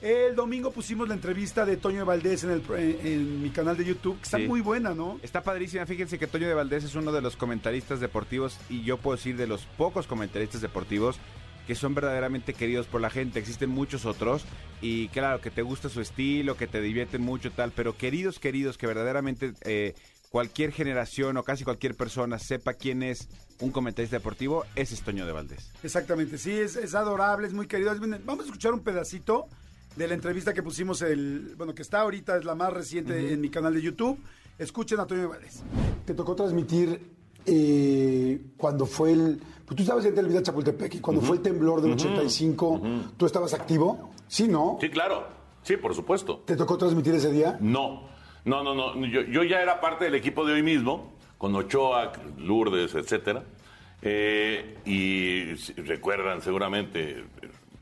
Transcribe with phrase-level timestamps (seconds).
[0.00, 3.76] el domingo pusimos la entrevista de Toño de Valdés en, el, en, en mi canal
[3.76, 4.46] de YouTube, que está Sí.
[4.46, 5.18] muy buena, ¿no?
[5.22, 5.86] Está padrísima.
[5.86, 9.36] Fíjense que Toño de Valdés es uno de los comentaristas deportivos y yo puedo decir
[9.36, 11.18] de los pocos comentaristas deportivos
[11.66, 13.40] que son verdaderamente queridos por la gente.
[13.40, 14.44] Existen muchos otros
[14.80, 18.78] y claro, que te gusta su estilo, que te divierten mucho tal, pero queridos, queridos,
[18.78, 19.94] que verdaderamente eh,
[20.30, 25.26] cualquier generación o casi cualquier persona sepa quién es un comentarista deportivo, ese es Toño
[25.26, 25.72] de Valdés.
[25.82, 27.92] Exactamente, sí, es, es adorable, es muy querido.
[28.24, 29.46] Vamos a escuchar un pedacito
[29.96, 33.40] de la entrevista que pusimos, el bueno, que está ahorita, es la más reciente en
[33.40, 34.18] mi canal de YouTube.
[34.58, 35.30] Escuchen a Toño.
[36.04, 37.00] Te tocó transmitir
[37.44, 39.40] eh, cuando fue el...
[39.64, 42.80] Pues tú estabas en Televisa Chapultepec y cuando fue el temblor del 85,
[43.16, 44.12] ¿tú estabas activo?
[44.28, 44.78] Sí, ¿no?
[44.80, 45.26] Sí, claro.
[45.62, 46.42] Sí, por supuesto.
[46.46, 47.56] ¿Te tocó transmitir ese día?
[47.60, 48.08] No,
[48.44, 49.06] no, no, no.
[49.06, 53.42] Yo, yo ya era parte del equipo de hoy mismo, con Ochoa, Lourdes, etcétera.
[54.02, 57.24] Eh, y recuerdan seguramente, eh,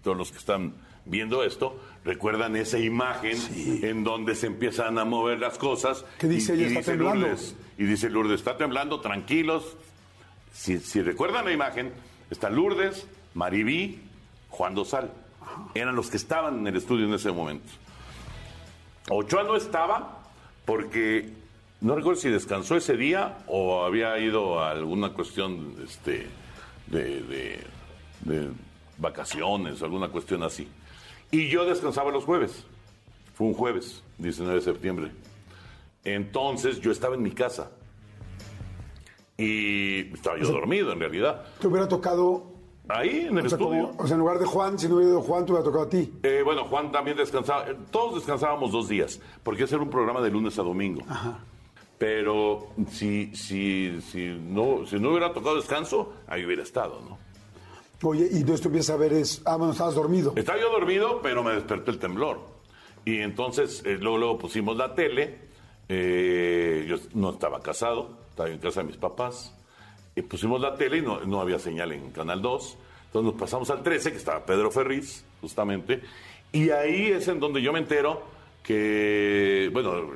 [0.03, 0.75] todos los que están
[1.07, 3.37] viendo esto, recuerdan esa imagen
[3.83, 6.05] en donde se empiezan a mover las cosas.
[6.19, 6.65] ¿Qué dice y, ella?
[6.65, 7.27] y Está dice temblando.
[7.27, 9.77] Lourdes, y dice Lourdes, está temblando, tranquilos.
[10.53, 11.93] Si, si recuerdan la imagen,
[12.31, 14.01] está Lourdes, Maribí,
[14.51, 15.11] Juan Dosal.
[15.75, 17.71] Eran los que estaban en el estudio en ese momento.
[19.11, 20.23] Ochoa no estaba
[20.65, 21.29] porque
[21.81, 26.27] no recuerdo si descansó ese día o había ido a alguna cuestión este,
[26.87, 27.61] de, de-
[28.23, 28.49] de
[28.99, 30.69] vacaciones o alguna cuestión así.
[31.31, 32.65] Y yo descansaba los jueves.
[33.35, 35.11] Fue un jueves, 19 de septiembre.
[36.05, 37.71] Entonces yo estaba en mi casa.
[39.37, 41.45] Y estaba yo dormido en realidad.
[41.61, 42.53] Te hubiera tocado...
[42.87, 43.89] Ahí en el O sea, estudio.
[43.89, 45.85] como- o sea, en lugar de Juan, si no hubiera ido Juan, te hubiera tocado
[45.85, 46.13] a ti.
[46.23, 47.67] Eh, bueno, Juan también descansaba.
[47.71, 51.01] eh, Todos descansábamos dos días, porque ese era un programa de lunes a domingo.
[51.97, 57.17] Pero si, si, si, no, si no hubiera tocado descanso, ahí hubiera estado, ¿no?
[58.05, 59.43] Oye, y entonces tú empiezas a ver es...
[59.45, 60.33] Ah, bueno, estabas dormido.
[60.37, 62.41] Estaba yo dormido, pero me despertó el temblor.
[63.05, 65.39] Y entonces, eh, luego, luego pusimos la tele.
[65.89, 69.55] eh, yo no estaba casado, estaba en casa de mis papás.
[70.17, 72.77] Y pusimos la tele y no, no había señal en Canal 2.
[73.07, 76.01] Entonces nos pasamos al 13, que estaba Pedro Ferriz, justamente.
[76.53, 78.23] Y ahí es en donde yo me entero
[78.63, 80.13] que, bueno,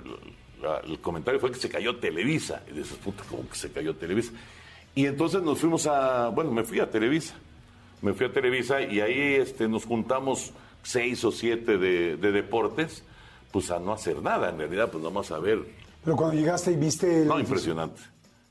[0.63, 2.63] la- el comentario fue que se cayó Televisa.
[2.71, 4.33] Y dices, puta, ¿cómo que se cayó Televisa?
[4.95, 7.35] Y entonces nos fuimos a, bueno, me fui a Televisa.
[8.03, 13.03] Me fui a Televisa y ahí este, nos juntamos seis o siete de, de deportes,
[13.53, 15.65] pues a no hacer nada, en realidad, pues vamos a ver.
[16.05, 17.23] Pero cuando llegaste y viste...
[17.23, 18.01] el- No, impresionante,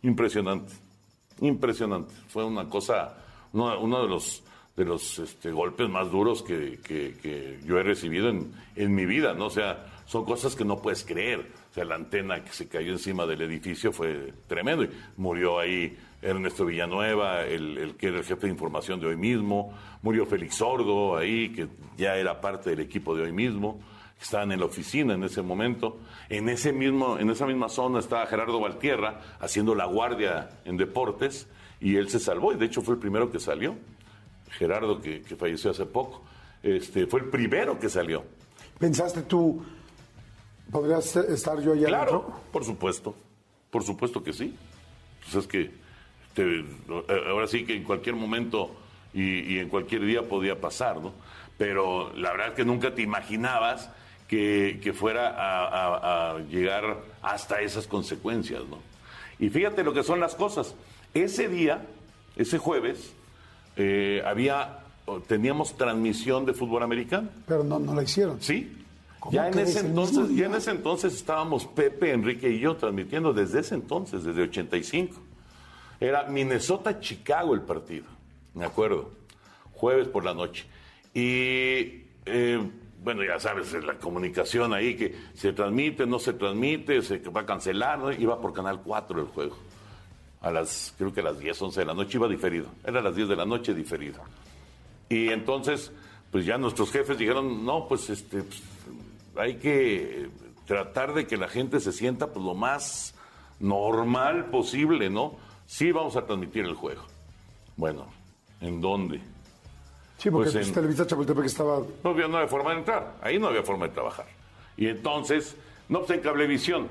[0.04, 0.74] impresionante,
[1.42, 2.14] impresionante.
[2.30, 3.16] Fue una cosa,
[3.54, 4.44] uno, uno de los,
[4.76, 9.06] de los este, golpes más duros que, que- que yo he recibido en, en mi
[9.06, 9.46] vida, ¿no?
[9.46, 11.52] O sea, son cosas que no puedes creer.
[11.78, 14.84] Sea, la antena que se cayó encima del edificio fue tremendo.
[14.84, 19.16] Y murió ahí Ernesto Villanueva, el, el que era el jefe de información de hoy
[19.16, 19.78] mismo.
[20.02, 23.80] Murió Félix Sordo ahí, que ya era parte del equipo de hoy mismo.
[24.20, 26.00] Estaban en la oficina en ese momento.
[26.30, 31.48] En, ese mismo, en esa misma zona estaba Gerardo Valtierra haciendo la guardia en deportes
[31.80, 33.76] y él se salvó y de hecho fue el primero que salió.
[34.50, 36.24] Gerardo, que, que falleció hace poco,
[36.64, 38.24] este, fue el primero que salió.
[38.80, 39.64] ¿Pensaste tú,
[40.72, 42.42] podrías estar yo allá Claro, adentro?
[42.52, 43.16] por supuesto,
[43.72, 44.56] por supuesto que sí.
[45.24, 45.72] Pues es que
[46.34, 46.66] te-
[47.30, 48.72] ahora sí que en cualquier momento
[49.14, 51.14] y, y en cualquier día podía pasar, ¿no?
[51.58, 53.90] Pero la verdad es que nunca te imaginabas
[54.28, 58.80] que, que fuera a, a- a llegar hasta esas consecuencias, ¿no?
[59.40, 60.76] Y fíjate lo que son las cosas.
[61.14, 61.86] Ese día,
[62.36, 63.14] ese jueves,
[63.76, 64.80] eh, había,
[65.28, 67.30] teníamos transmisión de fútbol americano.
[67.48, 68.42] Pero no, no la hicieron.
[68.42, 68.74] Sí.
[69.20, 72.76] ¿Cómo Ya en, ese ¿El entonces, ya en ese entonces estábamos Pepe, Enrique y yo
[72.76, 75.16] transmitiendo desde ese entonces, desde 85.
[76.00, 78.06] Era Minnesota-Chicago el partido,
[78.54, 79.12] me acuerdo.
[79.74, 80.66] Jueves por la noche.
[81.14, 82.60] Y eh,
[83.04, 87.46] bueno, ya sabes, la comunicación ahí que se transmite, no se transmite, se va a
[87.46, 88.12] cancelar, ¿no?
[88.12, 89.58] iba por Canal 4 el juego.
[90.42, 92.68] A las, creo que a las 10, 11 de la noche iba diferido.
[92.84, 94.20] Era a las 10 de la noche diferido.
[95.10, 95.92] Y entonces,
[96.32, 98.62] pues ya nuestros jefes dijeron, no, pues este, pues,
[99.38, 100.30] hay que
[100.66, 103.14] tratar de que la gente se sienta pues lo más
[103.60, 105.36] normal posible, ¿no?
[105.66, 107.04] Sí vamos a transmitir el juego.
[107.76, 108.08] Bueno,
[108.62, 109.20] ¿en dónde?
[110.18, 111.80] Sí, porque Pues en- Televisa Chapultepec estaba...
[112.04, 114.26] No había, no había forma de entrar, ahí no había forma de trabajar.
[114.76, 115.56] Y entonces,
[115.90, 116.88] no, pues en Cablevisión.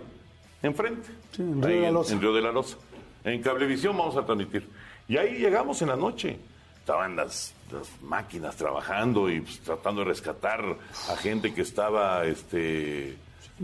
[0.63, 1.09] enfrente.
[1.33, 2.13] Sí, en Río Ahí de la Loza.
[2.15, 2.77] En Río de la Loza.
[3.25, 4.69] En Cablevisión vamos a transmitir.
[5.09, 6.39] Y ahí llegamos en la noche.
[6.79, 10.65] Estaban las, las máquinas trabajando y pues, tratando de rescatar
[11.11, 13.17] a gente que estaba este,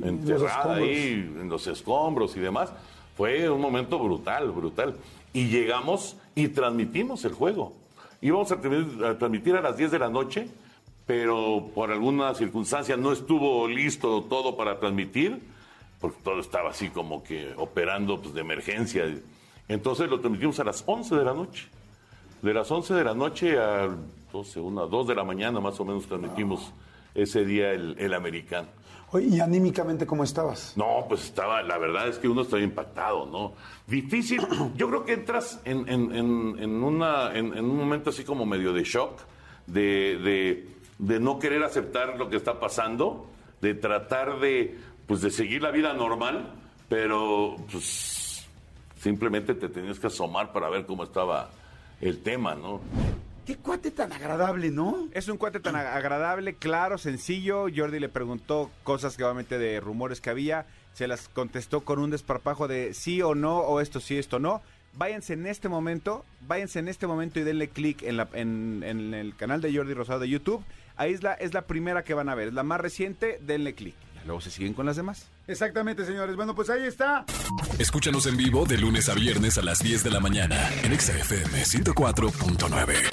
[0.02, 2.72] enterrada ahí en los escombros y demás.
[3.16, 4.96] Fue un momento brutal, brutal.
[5.32, 7.72] Y llegamos y transmitimos el juego.
[8.20, 10.48] Íbamos a, transmitir- a transmitir a las 10 de la noche,
[11.06, 15.40] pero por alguna circunstancia no estuvo listo todo para transmitir,
[16.00, 19.04] porque todo estaba así como que operando pues, de emergencia.
[19.68, 21.68] Entonces lo transmitimos a las 11 de la noche.
[22.42, 23.88] De las 11 de la noche a
[24.32, 26.72] 12, una, 2 de la mañana más o menos transmitimos
[27.14, 28.68] ese día el, el americano.
[29.12, 30.72] Oye, ¿y anímicamente cómo estabas?
[30.76, 33.52] No, pues estaba, la verdad es que uno estaba impactado, ¿no?
[33.86, 34.40] Difícil,
[34.76, 38.72] yo creo que entras en, en- en- en una, en un momento así como medio
[38.72, 39.20] de shock,
[39.66, 40.66] de, de-
[40.98, 43.26] de no querer aceptar lo que está pasando,
[43.60, 46.54] de tratar de, pues, de seguir la vida normal,
[46.88, 48.46] pero pues
[48.98, 51.50] simplemente te tenías que asomar para ver cómo estaba
[52.02, 52.80] el tema, ¿no?
[53.46, 55.08] Qué cuate tan agradable, ¿no?
[55.12, 57.66] Es un cuate tan ag- agradable, claro, sencillo.
[57.74, 60.66] Jordi le preguntó cosas que obviamente de rumores que había.
[60.92, 64.62] Se las contestó con un desparpajo de sí o no, o esto sí, esto no.
[64.94, 69.14] Váyanse en este momento, váyanse en este momento y denle clic en, la- en- en
[69.14, 70.62] el canal de Jordi Rosado de YouTube.
[70.96, 73.74] Ahí es la, es la primera que van a ver, es la más reciente, denle
[73.74, 73.94] clic.
[74.22, 75.26] Y Luego se siguen con las demás.
[75.48, 76.36] Exactamente, señores.
[76.36, 77.24] Bueno, pues ahí está.
[77.78, 81.12] Escúchanos en vivo de lunes a viernes a las 10 de la mañana en Exa
[81.18, 83.11] FM 104.9.